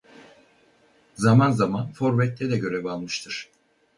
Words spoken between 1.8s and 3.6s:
forvette de görev almıştır.